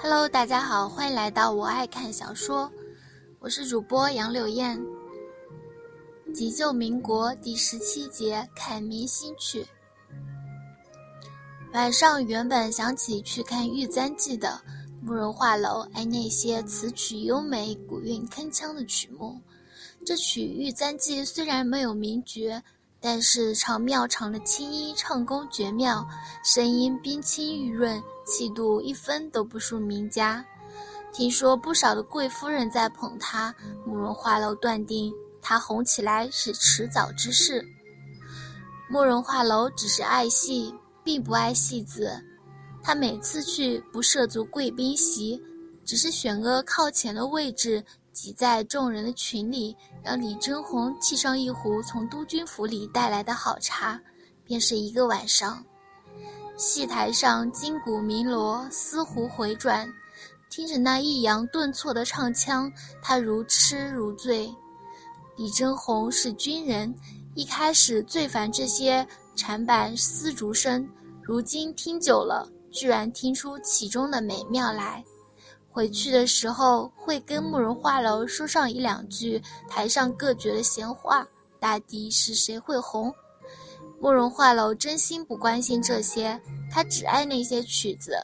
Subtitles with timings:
[0.00, 2.70] Hello，大家好，欢迎来到我爱看小说，
[3.38, 4.80] 我是主播杨柳燕。
[6.34, 9.66] 急救民国第十七节看明星去。
[11.72, 14.60] 晚上原本想起去看玉簪记的
[15.00, 19.40] 慕容画楼，爱那些词曲优美、古韵铿锵的曲目。
[20.04, 22.60] 这曲《玉簪记》虽然没有名角，
[23.02, 26.06] 但是唱妙唱的青衣，唱功绝妙，
[26.44, 30.42] 声音冰清玉润，气度一分都不输名家。
[31.12, 33.52] 听说不少的贵夫人在捧他，
[33.84, 35.12] 慕容画楼断定。
[35.42, 37.66] 他红起来是迟早之事。
[38.88, 42.12] 慕容画楼只是爱戏，并不爱戏子。
[42.80, 45.42] 他每次去不涉足贵宾席，
[45.84, 54.00] 只是选个靠前的位置，挤在众人的群里，让李真红沏上一壶从督军府里带来的好茶，
[54.44, 55.64] 便是一个晚上。
[56.56, 59.90] 戏台上金鼓鸣锣，丝胡回转，
[60.50, 62.70] 听着那抑扬顿挫的唱腔，
[63.02, 64.52] 他如痴如醉。
[65.36, 66.94] 李真红是军人，
[67.34, 69.04] 一开始最烦这些
[69.34, 70.86] 缠板丝竹声，
[71.22, 75.02] 如今听久了，居然听出其中的美妙来。
[75.72, 81.26] 回去的时候会跟慕容画楼说上一两句台上各角的闲话，
[81.58, 83.12] 大抵是谁会红。
[83.98, 86.38] 慕容画楼真心不关心这些，
[86.70, 88.18] 他只爱那些曲子，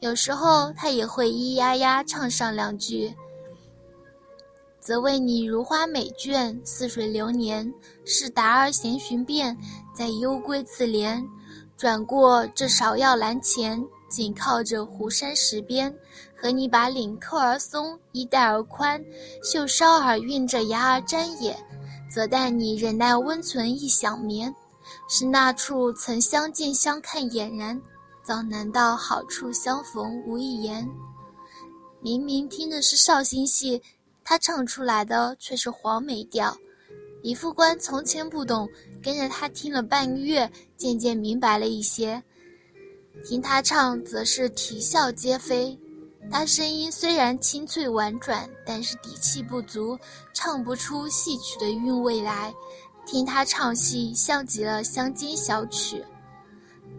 [0.00, 3.14] 有时候他也会咿咿呀呀唱上两句。
[4.78, 7.72] 则为你如花美眷，似水流年。
[8.04, 9.56] 是达儿闲寻遍，
[9.94, 11.22] 在幽闺自怜。
[11.76, 15.94] 转过这芍药栏前，紧靠着湖山石边。
[16.40, 19.04] 和你把领扣儿松，衣带儿宽，
[19.42, 21.56] 袖梢儿韵着牙儿沾也。
[22.08, 24.54] 则待你忍耐温存一想眠。
[25.08, 27.80] 是那处曾相见相看俨然，
[28.22, 30.88] 早难道好处相逢无一言。
[32.00, 33.82] 明明听的是绍兴戏。
[34.24, 36.56] 他唱出来的却是黄梅调，
[37.22, 38.68] 李副官从前不懂，
[39.02, 42.22] 跟着他听了半个月，渐渐明白了一些。
[43.24, 45.78] 听他唱，则是啼笑皆非。
[46.30, 49.98] 他声音虽然清脆婉转，但是底气不足，
[50.34, 52.54] 唱不出戏曲的韵味来。
[53.06, 56.04] 听他唱戏，像极了乡间小曲。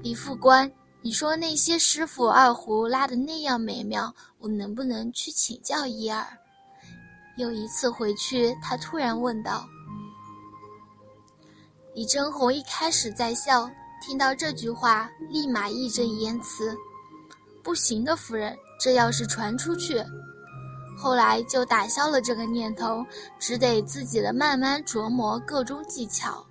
[0.01, 0.71] 李副官，
[1.01, 6.25] 你说那些师傅二胡拉得那样美妙，我能不能去请教一二？
[7.37, 9.67] 有一次回去，他突然问道
[11.93, 13.69] ：“李真红一开始在笑，
[14.01, 16.75] 听到这句话，立马义正言辞
[17.61, 20.03] ：‘不行的，夫人，这要是传出去……’
[20.97, 23.05] 后来就打消了这个念头，
[23.39, 26.45] 只得自己的慢慢琢磨各种技巧。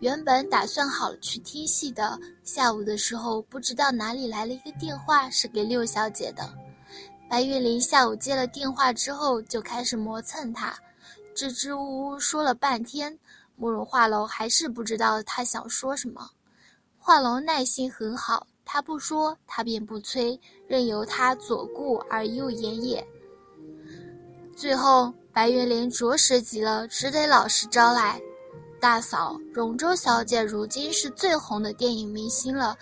[0.00, 6.48] 原本打算好了去听戏的，下午的时候不知道哪里来了一个电话，是给六小姐的。”
[7.28, 10.74] 白玉玲下午接了电话之后，就开始磨蹭他，
[11.34, 13.18] 支支吾吾说了半天，
[13.56, 16.30] 慕容画楼还是不知道他想说什么。
[16.98, 23.06] 画楼耐心很好，他不说，他便不催，任由他左顾而右言也。
[24.54, 28.20] 最后，白玉玲着实急了，只得老实招来。
[28.80, 32.76] 大嫂，荣州小姐如今是最红的电影明星了，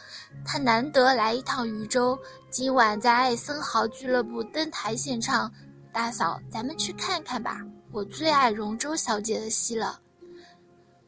[0.44, 2.18] 她难得来一趟渝州，
[2.50, 5.50] 今晚在艾森豪俱乐部登台献唱。
[5.92, 7.60] 大嫂，咱们去看看吧，
[7.92, 9.98] 我最爱荣州小姐的戏了。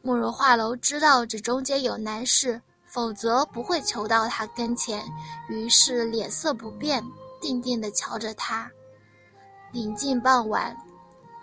[0.01, 2.59] 慕容画楼知道这中间有难事，
[2.89, 5.05] 否则不会求到他跟前，
[5.47, 7.03] 于是脸色不变，
[7.39, 8.69] 定定地瞧着他。
[9.71, 10.75] 临近傍晚，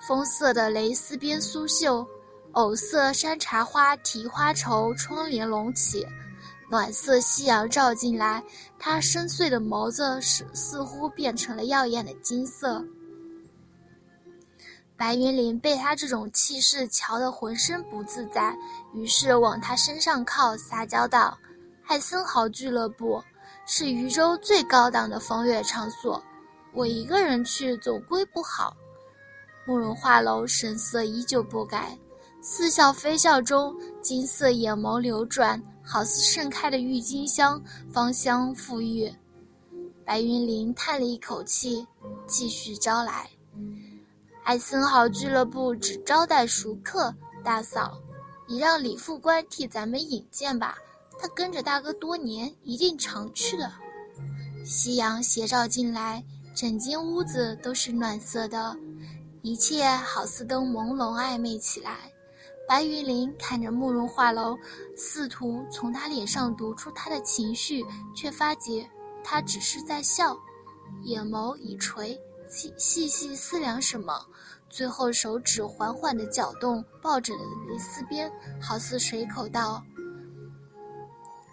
[0.06, 2.06] 枫色的蕾丝边苏绣。
[2.52, 6.06] 藕色山茶花提花绸，窗帘隆起，
[6.70, 8.42] 暖色夕阳照进来，
[8.78, 12.82] 他深邃的眸子似似乎变成了耀眼的金色。
[14.96, 18.56] 白云林被他这种气势瞧得浑身不自在，
[18.94, 21.36] 于是往他身上靠，撒娇道
[21.86, 23.22] ：“艾森豪俱乐部
[23.66, 26.22] 是渝州最高档的风月场所，
[26.72, 28.74] 我一个人去总归不好。”
[29.66, 31.96] 慕容画楼神色依旧不改。
[32.40, 37.60] 似笑非笑中，金色眼眸流转，好似盛开的郁金香，
[37.92, 39.12] 芳香馥郁。
[40.04, 41.84] 白云林叹了一口气，
[42.28, 43.28] 继续招来。
[44.46, 47.12] 艾森豪俱乐部只招待熟客，
[47.42, 48.00] 大嫂，
[48.46, 50.78] 你让李副官替咱们引荐吧，
[51.18, 53.72] 他跟着大哥多年，一定常去的。
[54.64, 58.76] 夕阳斜照进来，整间屋子都是暖色的，
[59.42, 62.12] 一切好似都朦胧暧昧起来。
[62.68, 64.56] 白云林看着慕容画楼，
[64.96, 67.84] 试图从他脸上读出他的情绪，
[68.14, 68.88] 却发觉
[69.24, 70.38] 他只是在笑。
[71.02, 72.16] 眼眸已垂，
[72.48, 74.24] 细细细思量什么，
[74.68, 78.30] 最后手指缓缓地搅动抱枕的蕾丝边，
[78.60, 79.82] 好似随口道：“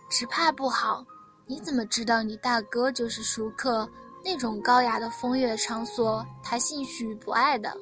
[0.10, 1.06] 只怕不好。
[1.46, 3.90] 你怎么知道你大哥就是熟客？
[4.24, 7.76] 那种高雅的风月场所，他兴许不爱的。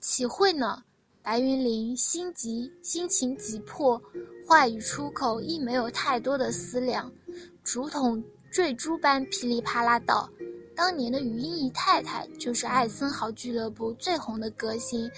[0.00, 0.82] 岂会呢？”
[1.20, 4.00] 白云林心急，心情急迫，
[4.46, 7.12] 话语出口亦没有太多的思量，
[7.62, 10.30] 竹筒坠珠般噼里啪啦道
[10.78, 15.10] ：“当年的云姨太太就是艾森豪俱乐部最红的歌星。”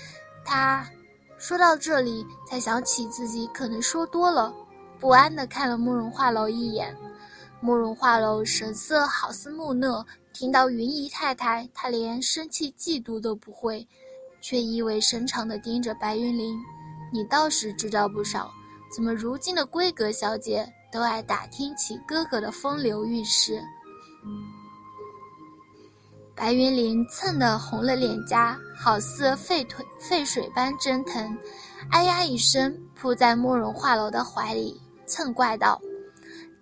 [0.43, 0.89] 她
[1.37, 4.51] 说到这里，才想起自己可能说多了，
[4.99, 6.97] 不安地看了慕容画楼一眼。
[7.61, 10.03] 慕容画楼神色好似木讷，
[10.33, 13.87] 听到云姨太太，他连生气嫉妒都不会。
[14.41, 16.59] 却意味深长地盯着白云林，
[17.13, 18.51] 你倒是知道不少，
[18.91, 23.63] 怎么如今的闺阁小姐都爱打听起哥哥的风流韵事？
[26.41, 31.37] 白云林蹭得红了脸颊，好似沸腿沸水般蒸腾，
[31.91, 35.79] 哎呀一声扑在慕容画楼的怀里，蹭怪道：“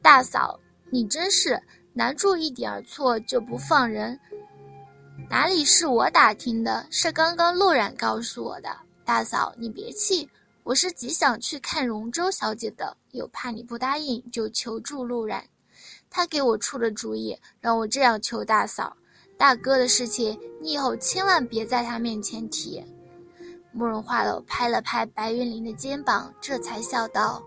[0.02, 0.58] 大嫂，
[0.90, 4.18] 你真是难住一点错就不放人。”
[5.30, 6.84] 哪里是我打听的？
[6.90, 8.76] 是刚刚陆冉告诉我的。
[9.04, 10.28] 大嫂，你别气，
[10.64, 15.44] 我是极想去看荣州小姐的，又怕你不答应，就求助陆冉。
[16.10, 18.96] 他给我出了主意，让我这样求大嫂：
[19.38, 22.84] 大哥的事情，你以后千万别在他面前提。
[23.70, 27.40] 慕容画楼拍了拍白云林的肩膀，这才笑道：“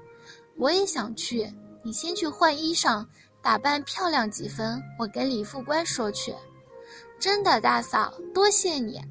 [0.56, 1.52] 我也想去，
[1.84, 3.06] 你先去换衣裳，
[3.42, 6.34] 打扮漂亮几分，我跟李副官说去。”
[7.20, 9.02] 真的，大嫂，多谢你。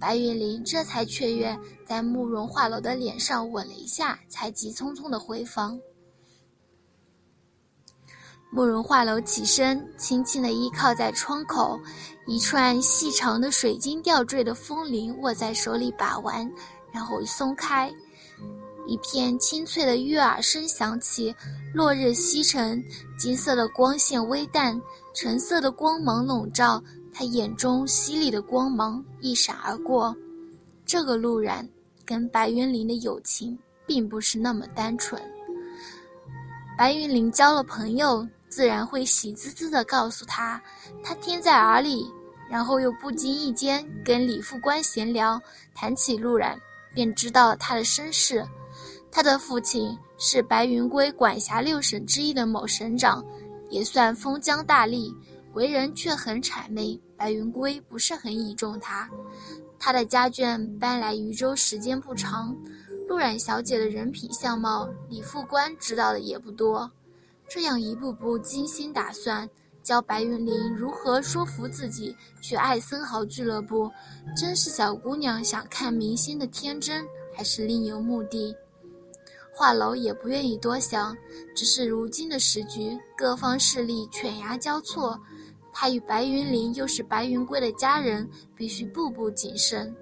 [0.00, 1.54] 白云林这才雀跃，
[1.86, 5.78] 在慕容画楼的脸上吻了一下，才急匆匆的回房。
[8.50, 11.78] 慕容画楼起身，轻轻的依靠在窗口，
[12.26, 16.50] 一串细长的水晶吊坠的风铃握在手里把玩，
[16.92, 17.88] 然后松开，
[18.88, 21.34] 一片清脆的悦耳声响起。
[21.72, 22.82] 落日西沉，
[23.16, 24.80] 金色的光线微淡，
[25.14, 26.82] 橙色的光芒笼罩。
[27.12, 30.14] 他眼中犀利的光芒一闪而过，
[30.84, 31.68] 这个陆然
[32.04, 33.56] 跟白云林的友情
[33.86, 35.20] 并不是那么单纯。
[36.76, 40.60] 白云林交了朋友，自然会喜滋滋地告诉他，
[41.02, 42.12] 他听在耳里，
[42.50, 45.40] 然后又不经意间跟李副官闲聊，
[45.74, 46.60] 谈起陆然，
[46.92, 48.44] 便知道了他的身世。
[49.12, 53.24] 他的父亲是白云归管辖六省之一的某省长，
[53.70, 55.14] 也算封疆大吏。
[55.54, 59.08] 为人却很谄媚，白云归不是很倚重他。
[59.80, 62.56] 他的家眷搬来渝州时间不长，
[63.08, 66.88] 陆冉小姐的人品相貌，李副官知道的也不多。
[67.50, 69.50] 这样一步步精心打算，
[69.82, 73.90] 教白云林如何说服自己去爱森豪俱乐部，
[74.36, 77.04] 真是小姑娘想看明星的天真，
[77.34, 78.54] 还是另有目的？
[79.52, 81.14] 画楼也不愿意多想，
[81.56, 85.20] 只是如今的时局，各方势力犬牙交错。
[85.72, 89.92] 他与白云林又是白云归的家人，必须步步谨慎。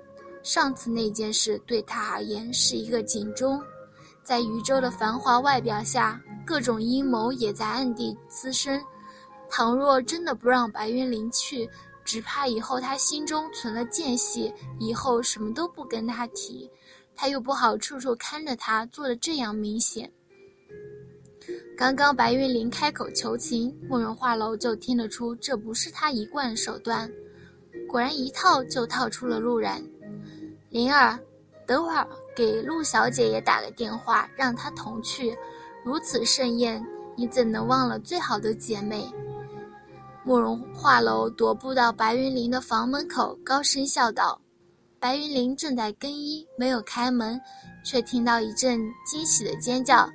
[0.42, 3.58] 上次那件事对他而言是一个警钟，
[4.28, 8.78] 在渝州的繁华外表下，各种阴谋也在暗地滋生。
[9.48, 11.66] 倘若真的不让白云林去，
[12.04, 16.70] 只怕以后他心中存了间隙，以后什么都不跟他提，
[17.16, 20.12] 他又不好处处看着他，做的这样明显。
[21.74, 27.10] 刚刚白云林开口求情，慕容画楼就听得出这不是他一贯手段，
[27.88, 29.82] 果然一套就套出了陆然。
[30.68, 31.18] 灵儿，
[31.66, 32.06] 等会儿
[32.38, 35.36] 给陆小姐也打个电话，让她同去。
[35.82, 36.80] 如此盛宴，
[37.16, 39.12] 你怎能忘了最好的姐妹？
[40.22, 44.40] 慕容画楼踱步到白云林的房门口，高声笑道
[45.00, 47.40] ：“白云林正在更衣，没有开门，
[47.84, 50.08] 却听到一阵惊喜的尖叫：‘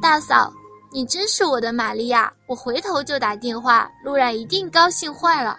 [0.00, 0.50] 大嫂！’”
[0.92, 2.32] 你真是我的玛利亚！
[2.48, 5.58] 我回头就打电话，陆然一定高兴坏了。